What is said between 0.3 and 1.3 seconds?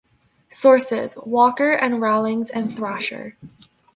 Sources: